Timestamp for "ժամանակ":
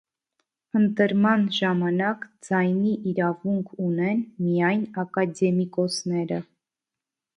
1.57-2.25